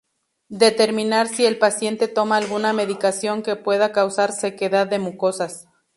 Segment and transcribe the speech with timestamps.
[0.49, 5.67] Determinar si el paciente toma alguna medicación que pueda causar sequedad de mucosas.